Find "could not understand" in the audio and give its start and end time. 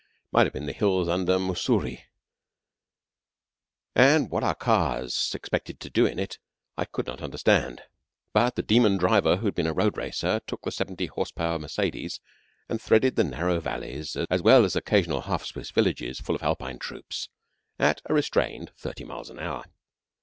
6.85-7.83